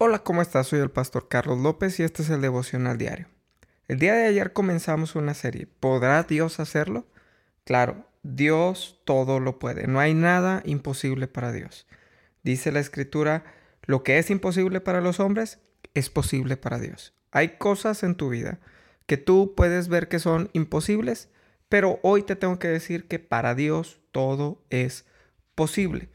[0.00, 0.68] Hola, ¿cómo estás?
[0.68, 3.26] Soy el pastor Carlos López y este es el devocional diario.
[3.88, 5.66] El día de ayer comenzamos una serie.
[5.66, 7.04] ¿Podrá Dios hacerlo?
[7.64, 9.88] Claro, Dios todo lo puede.
[9.88, 11.88] No hay nada imposible para Dios.
[12.44, 13.42] Dice la escritura,
[13.86, 15.58] lo que es imposible para los hombres
[15.94, 17.12] es posible para Dios.
[17.32, 18.60] Hay cosas en tu vida
[19.06, 21.28] que tú puedes ver que son imposibles,
[21.68, 25.06] pero hoy te tengo que decir que para Dios todo es
[25.56, 26.08] posible.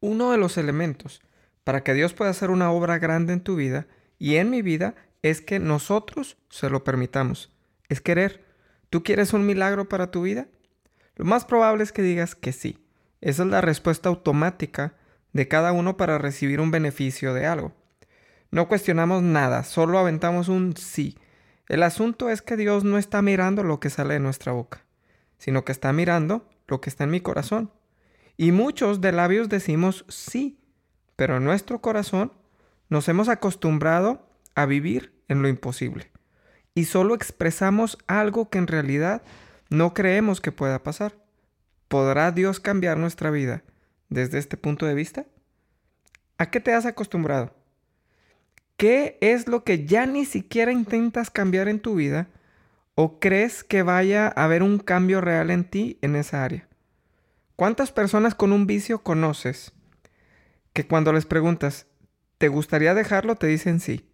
[0.00, 1.22] Uno de los elementos
[1.70, 3.86] para que Dios pueda hacer una obra grande en tu vida
[4.18, 7.52] y en mi vida es que nosotros se lo permitamos.
[7.88, 8.44] Es querer.
[8.90, 10.48] ¿Tú quieres un milagro para tu vida?
[11.14, 12.84] Lo más probable es que digas que sí.
[13.20, 14.94] Esa es la respuesta automática
[15.32, 17.72] de cada uno para recibir un beneficio de algo.
[18.50, 21.16] No cuestionamos nada, solo aventamos un sí.
[21.68, 24.84] El asunto es que Dios no está mirando lo que sale de nuestra boca,
[25.38, 27.70] sino que está mirando lo que está en mi corazón.
[28.36, 30.59] Y muchos de labios decimos sí,
[31.20, 32.32] pero en nuestro corazón
[32.88, 36.10] nos hemos acostumbrado a vivir en lo imposible
[36.74, 39.20] y solo expresamos algo que en realidad
[39.68, 41.12] no creemos que pueda pasar.
[41.88, 43.64] ¿Podrá Dios cambiar nuestra vida
[44.08, 45.26] desde este punto de vista?
[46.38, 47.54] ¿A qué te has acostumbrado?
[48.78, 52.28] ¿Qué es lo que ya ni siquiera intentas cambiar en tu vida
[52.94, 56.66] o crees que vaya a haber un cambio real en ti en esa área?
[57.56, 59.74] ¿Cuántas personas con un vicio conoces
[60.72, 61.86] que cuando les preguntas,
[62.38, 63.36] ¿te gustaría dejarlo?
[63.36, 64.08] te dicen sí.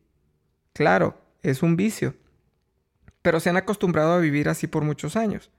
[0.73, 2.15] Claro, es un vicio.
[3.23, 5.51] Pero se han acostumbrado a vivir así por muchos años.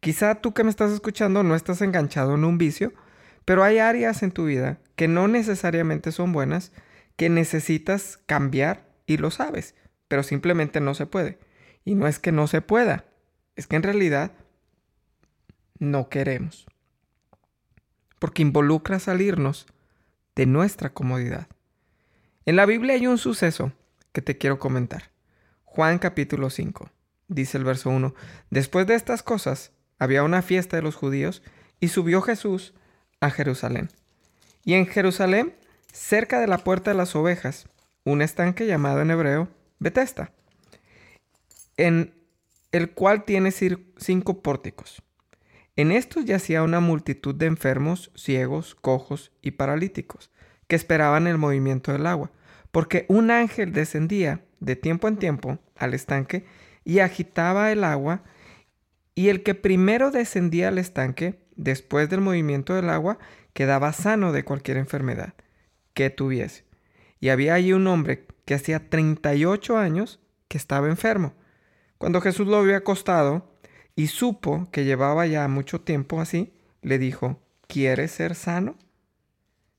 [0.00, 2.92] Quizá tú que me estás escuchando no estás enganchado en un vicio,
[3.44, 6.72] pero hay áreas en tu vida que no necesariamente son buenas,
[7.16, 9.74] que necesitas cambiar y lo sabes,
[10.08, 11.38] pero simplemente no se puede.
[11.84, 13.04] Y no es que no se pueda,
[13.56, 14.32] es que en realidad
[15.78, 16.66] no queremos.
[18.18, 19.66] Porque involucra salirnos
[20.34, 21.48] de nuestra comodidad.
[22.44, 23.72] En la Biblia hay un suceso
[24.12, 25.10] que te quiero comentar.
[25.64, 26.90] Juan capítulo 5,
[27.28, 28.14] dice el verso 1.
[28.50, 31.42] Después de estas cosas, había una fiesta de los judíos
[31.80, 32.74] y subió Jesús
[33.20, 33.88] a Jerusalén.
[34.64, 35.54] Y en Jerusalén,
[35.92, 37.68] cerca de la puerta de las ovejas,
[38.04, 40.32] un estanque llamado en hebreo Betesta,
[41.76, 42.14] en
[42.72, 45.02] el cual tiene cinco pórticos.
[45.74, 50.30] En estos yacía una multitud de enfermos, ciegos, cojos y paralíticos,
[50.66, 52.30] que esperaban el movimiento del agua,
[52.70, 56.44] porque un ángel descendía de tiempo en tiempo al estanque
[56.84, 58.22] y agitaba el agua,
[59.14, 63.18] y el que primero descendía al estanque, después del movimiento del agua,
[63.52, 65.34] quedaba sano de cualquier enfermedad
[65.94, 66.64] que tuviese.
[67.20, 71.34] Y había allí un hombre que hacía 38 años que estaba enfermo.
[71.98, 73.51] Cuando Jesús lo vio acostado,
[73.94, 78.76] y supo que llevaba ya mucho tiempo así, le dijo, ¿quieres ser sano?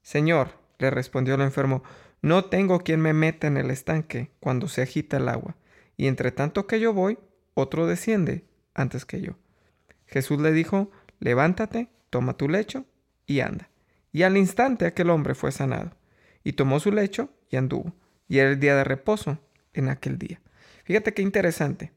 [0.02, 1.84] Señor, le respondió el enfermo,
[2.22, 5.56] no tengo quien me meta en el estanque cuando se agita el agua,
[5.98, 7.18] y entre tanto que yo voy,
[7.54, 9.34] otro desciende antes que yo.
[10.08, 12.86] Jesús le dijo, levántate, toma tu lecho
[13.26, 13.70] y anda.
[14.12, 15.92] Y al instante aquel hombre fue sanado,
[16.44, 17.94] y tomó su lecho y anduvo.
[18.28, 19.40] Y era el día de reposo
[19.74, 20.42] en aquel día.
[20.84, 21.92] Fíjate qué interesante.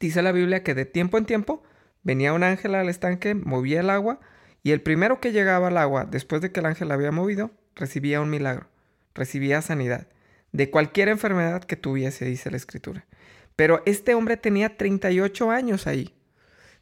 [0.00, 1.62] Dice la Biblia que de tiempo en tiempo
[2.02, 4.20] venía un ángel al estanque, movía el agua,
[4.62, 8.20] y el primero que llegaba al agua, después de que el ángel había movido, recibía
[8.20, 8.68] un milagro,
[9.14, 10.08] recibía sanidad,
[10.52, 13.06] de cualquier enfermedad que tuviese, dice la escritura.
[13.54, 16.14] Pero este hombre tenía 38 años ahí.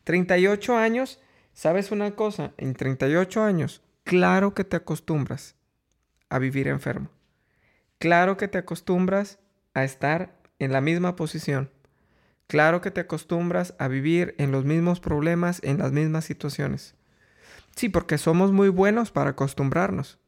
[0.04, 1.20] 38 años,
[1.52, 2.52] ¿sabes una cosa?
[2.56, 5.56] En 38 años, claro que te acostumbras
[6.28, 7.10] a vivir enfermo.
[7.98, 9.38] Claro que te acostumbras
[9.72, 11.70] a estar en la misma posición.
[12.47, 16.94] Claro que te acostumbras a vivir en los mismos problemas, en las mismas situaciones.
[17.75, 20.19] Sí, porque somos muy buenos para acostumbrarnos.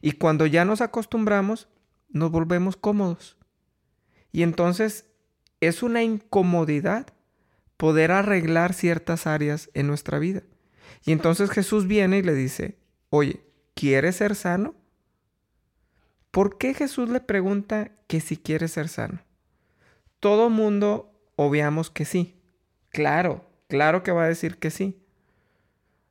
[0.00, 1.68] Y cuando ya nos acostumbramos,
[2.08, 3.36] nos volvemos cómodos.
[4.32, 5.06] Y entonces
[5.60, 7.06] es una incomodidad
[7.76, 10.42] poder arreglar ciertas áreas en nuestra vida.
[11.04, 12.78] Y entonces Jesús viene y le dice,
[13.10, 13.44] oye,
[13.74, 14.74] ¿quieres ser sano?
[16.30, 19.22] ¿Por qué Jesús le pregunta que si quiere ser sano?
[20.20, 22.40] Todo mundo obviamos que sí.
[22.90, 25.02] Claro, claro que va a decir que sí.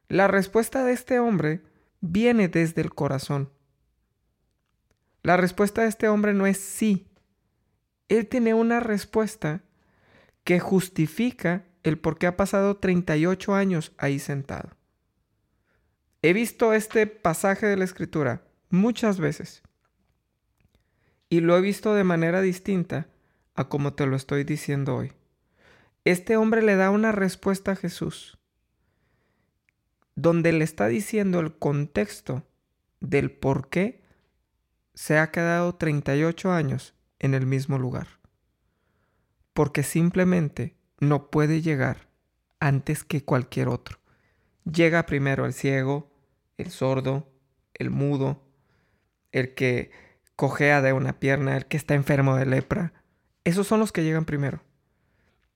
[0.07, 1.62] La respuesta de este hombre
[2.00, 3.50] viene desde el corazón.
[5.24, 7.07] La respuesta de este hombre no es sí.
[8.07, 9.63] Él tiene una respuesta
[10.44, 14.69] que justifica el por qué ha pasado 38 años ahí sentado.
[16.22, 19.63] He visto este pasaje de la escritura muchas veces
[21.30, 23.07] y lo he visto de manera distinta
[23.56, 25.13] a como te lo estoy diciendo hoy.
[26.04, 28.38] Este hombre le da una respuesta a Jesús,
[30.16, 32.44] donde le está diciendo el contexto
[33.00, 34.04] del por qué
[34.94, 38.07] se ha quedado 38 años en el mismo lugar.
[39.54, 42.08] Porque simplemente no puede llegar
[42.60, 44.00] antes que cualquier otro.
[44.63, 46.12] Llega primero el ciego,
[46.58, 47.30] el sordo,
[47.74, 48.44] el mudo,
[49.31, 49.92] el que
[50.36, 52.94] cojea de una pierna, el que está enfermo de lepra.
[53.46, 54.62] Esos son los que llegan primero.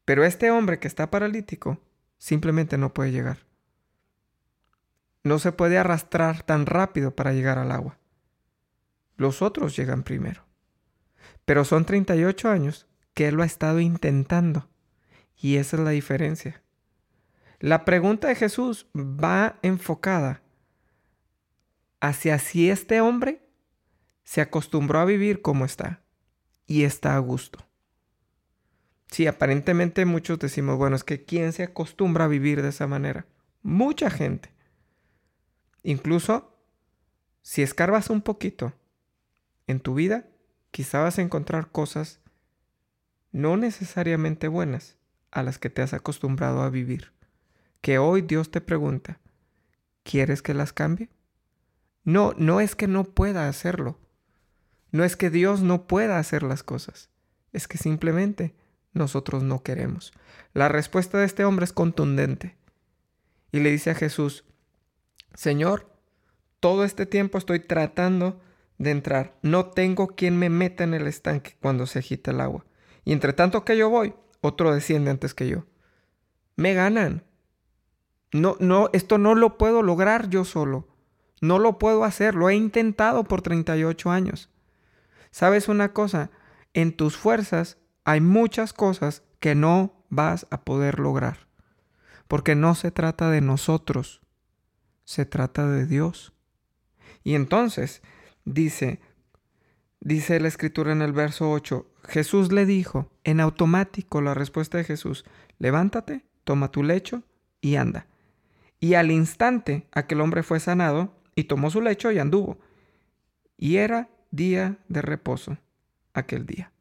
[0.06, 1.82] Pero este hombre que está paralítico
[2.18, 3.40] simplemente no puede llegar.
[5.24, 7.98] No se puede arrastrar tan rápido para llegar al agua.
[9.18, 10.46] Los otros llegan primero.
[11.46, 14.70] Pero son 38 años que él lo ha estado intentando.
[15.36, 16.62] Y esa es la diferencia.
[17.60, 20.42] La pregunta de Jesús va enfocada
[22.00, 23.46] hacia si este hombre
[24.24, 26.02] se acostumbró a vivir como está
[26.68, 27.69] y está a gusto.
[29.12, 33.26] Sí, aparentemente muchos decimos, bueno, es que ¿quién se acostumbra a vivir de esa manera?
[33.64, 34.52] Mucha gente.
[35.84, 36.56] Incluso
[37.42, 38.74] si escarbas un poquito
[39.68, 40.28] en tu vida,
[40.72, 42.20] quizá vas a encontrar cosas
[43.32, 44.98] no necesariamente buenas
[45.32, 47.12] a las que te has acostumbrado a vivir.
[47.82, 49.20] Que hoy Dios te pregunta,
[50.04, 51.10] ¿quieres que las cambie?
[52.04, 54.00] No, no es que no pueda hacerlo.
[54.92, 57.10] No es que Dios no pueda hacer las cosas.
[57.54, 58.56] Es que simplemente
[58.94, 60.14] nosotros no queremos.
[60.54, 62.58] La respuesta de este hombre es contundente.
[63.52, 64.46] Y le dice a Jesús,
[65.34, 65.90] Señor,
[66.60, 68.42] todo este tiempo estoy tratando
[68.78, 69.38] de entrar.
[69.42, 72.66] No tengo quien me meta en el estanque cuando se agita el agua.
[73.06, 75.66] Y entre tanto que yo voy, otro desciende antes que yo.
[76.56, 77.24] Me ganan.
[78.32, 80.88] No, no, esto no lo puedo lograr yo solo.
[81.42, 82.36] No lo puedo hacer.
[82.36, 84.50] Lo he intentado por 38 años.
[85.32, 86.32] ¿Sabes una cosa?
[86.74, 91.48] En tus fuerzas hay muchas cosas que no vas a poder lograr.
[92.28, 94.22] Porque no se trata de nosotros.
[95.04, 96.34] Se trata de Dios.
[97.24, 98.02] Y entonces,
[98.52, 99.00] Dice,
[100.00, 104.86] dice la escritura en el verso 8, Jesús le dijo, en automático la respuesta de
[104.86, 105.24] Jesús,
[105.60, 107.22] levántate, toma tu lecho
[107.62, 108.08] y anda.
[108.80, 112.58] Y al instante aquel hombre fue sanado y tomó su lecho y anduvo.
[113.56, 115.58] Y era día de reposo
[116.14, 116.72] aquel día.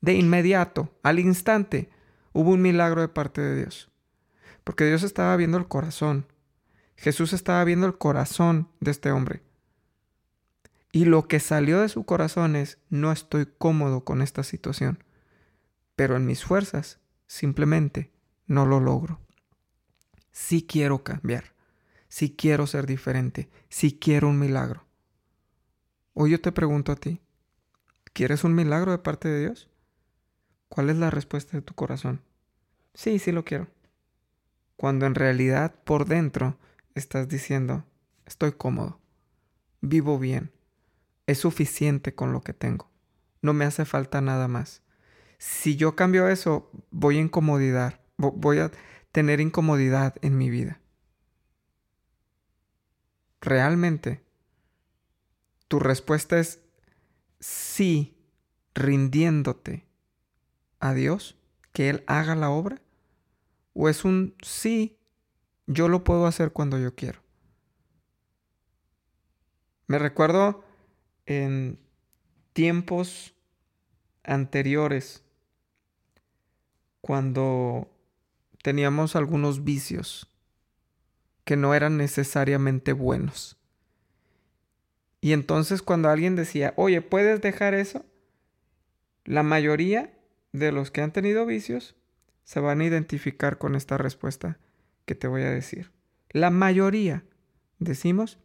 [0.00, 1.90] De inmediato, al instante,
[2.32, 3.90] hubo un milagro de parte de Dios.
[4.64, 6.26] Porque Dios estaba viendo el corazón.
[6.96, 9.42] Jesús estaba viendo el corazón de este hombre.
[10.92, 15.04] Y lo que salió de su corazón es, no estoy cómodo con esta situación,
[15.94, 18.10] pero en mis fuerzas simplemente
[18.46, 19.20] no lo logro.
[20.32, 21.54] Sí quiero cambiar,
[22.08, 24.84] sí quiero ser diferente, sí quiero un milagro.
[26.12, 27.20] Hoy yo te pregunto a ti,
[28.12, 29.69] ¿quieres un milagro de parte de Dios?
[30.70, 32.22] ¿Cuál es la respuesta de tu corazón?
[32.94, 33.66] Sí, sí lo quiero.
[34.76, 36.58] Cuando en realidad por dentro
[36.94, 37.84] estás diciendo,
[38.24, 39.00] estoy cómodo,
[39.80, 40.52] vivo bien,
[41.26, 42.88] es suficiente con lo que tengo.
[43.42, 44.82] No me hace falta nada más.
[45.38, 48.00] Si yo cambio eso, voy a incomodidad.
[48.16, 48.70] Voy a
[49.10, 50.80] tener incomodidad en mi vida.
[53.40, 54.22] Realmente,
[55.66, 56.60] tu respuesta es
[57.40, 58.16] sí,
[58.72, 59.89] rindiéndote
[60.80, 61.36] a Dios,
[61.72, 62.80] que Él haga la obra.
[63.74, 64.98] O es un sí,
[65.66, 67.20] yo lo puedo hacer cuando yo quiero.
[69.86, 70.64] Me recuerdo
[71.26, 71.78] en
[72.52, 73.34] tiempos
[74.24, 75.24] anteriores,
[77.00, 77.90] cuando
[78.62, 80.28] teníamos algunos vicios
[81.44, 83.56] que no eran necesariamente buenos.
[85.20, 88.04] Y entonces cuando alguien decía, oye, ¿puedes dejar eso?
[89.24, 90.12] La mayoría
[90.52, 91.96] de los que han tenido vicios
[92.44, 94.58] se van a identificar con esta respuesta
[95.04, 95.92] que te voy a decir.
[96.30, 97.24] La mayoría
[97.78, 98.38] decimos,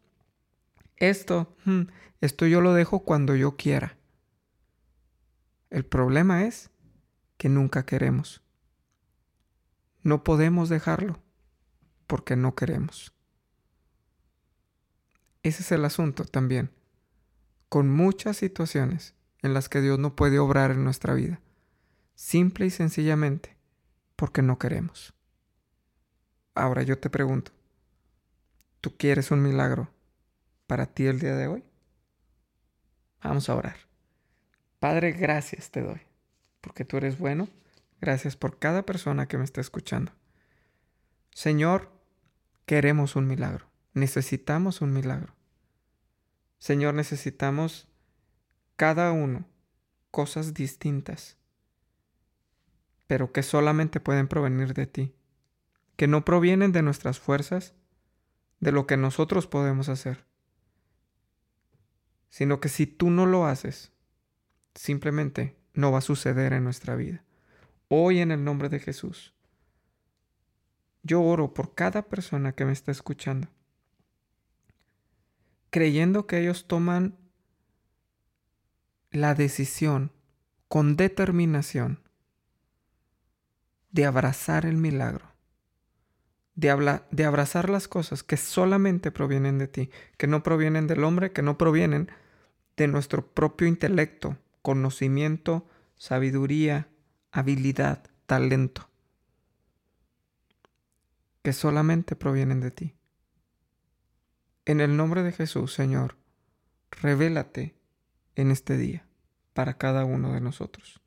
[0.98, 1.84] esto, hmm,
[2.22, 3.98] esto yo lo dejo cuando yo quiera.
[5.70, 6.72] El problema es
[7.38, 8.42] que nunca queremos.
[10.04, 11.22] No podemos dejarlo
[12.08, 13.14] porque no queremos.
[15.44, 16.72] Ese es el asunto también,
[17.70, 21.40] con muchas situaciones en las que Dios no puede obrar en nuestra vida,
[22.16, 23.56] simple y sencillamente
[24.16, 25.14] porque no queremos.
[26.54, 27.52] Ahora yo te pregunto,
[28.82, 29.96] ¿tú quieres un milagro?
[30.68, 31.64] para ti el día de hoy?
[33.24, 33.78] Vamos a orar.
[34.80, 36.02] Padre, gracias te doy,
[36.62, 37.48] porque tú eres bueno.
[38.02, 40.12] Gracias por cada persona que me está escuchando.
[41.34, 41.92] Señor,
[42.66, 43.68] queremos un milagro.
[43.94, 45.34] Necesitamos un milagro.
[46.60, 47.88] Señor, necesitamos
[48.76, 49.46] cada uno
[50.12, 51.38] cosas distintas,
[53.08, 55.16] pero que solamente pueden provenir de ti,
[55.96, 57.74] que no provienen de nuestras fuerzas,
[58.60, 60.26] de lo que nosotros podemos hacer
[62.36, 63.94] sino que si tú no lo haces,
[64.74, 67.24] simplemente no va a suceder en nuestra vida.
[67.88, 69.34] Hoy en el nombre de Jesús,
[71.02, 73.48] yo oro por cada persona que me está escuchando,
[75.70, 77.18] creyendo que ellos toman
[79.12, 80.12] la decisión
[80.68, 82.02] con determinación
[83.96, 85.26] de abrazar el milagro,
[86.54, 91.32] de, de abrazar las cosas que solamente provienen de ti, que no provienen del hombre,
[91.32, 92.12] que no provienen
[92.76, 96.90] de nuestro propio intelecto, conocimiento, sabiduría,
[97.32, 98.90] habilidad, talento,
[101.42, 102.96] que solamente provienen de ti.
[104.66, 106.18] En el nombre de Jesús, Señor,
[106.92, 107.76] revélate
[108.36, 109.08] en este día
[109.54, 111.00] para cada uno de nosotros.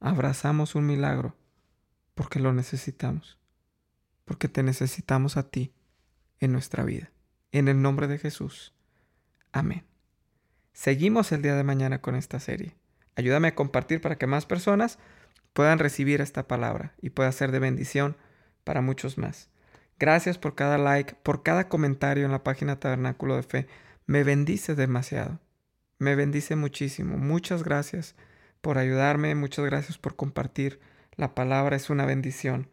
[0.00, 1.36] Abrazamos un milagro
[2.18, 3.38] porque lo necesitamos,
[4.24, 5.72] porque te necesitamos a ti
[6.40, 7.12] en nuestra vida.
[7.52, 8.74] En el nombre de Jesús.
[9.52, 9.84] Amén.
[10.72, 12.74] Seguimos el día de mañana con esta serie.
[13.14, 14.98] Ayúdame a compartir para que más personas
[15.52, 18.16] puedan recibir esta palabra y pueda ser de bendición
[18.64, 19.48] para muchos más.
[20.00, 23.68] Gracias por cada like, por cada comentario en la página Tabernáculo de Fe.
[24.06, 25.38] Me bendice demasiado.
[26.00, 27.16] Me bendice muchísimo.
[27.16, 28.16] Muchas gracias
[28.60, 30.80] por ayudarme, muchas gracias por compartir.
[31.18, 32.68] La palabra es una bendición.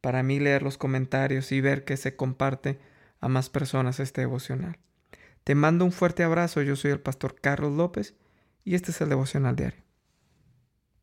[0.00, 2.78] Para mí leer los comentarios y ver que se comparte
[3.20, 4.78] a más personas este devocional.
[5.44, 8.14] Te mando un fuerte abrazo, yo soy el pastor Carlos López
[8.64, 9.83] y este es el devocional diario.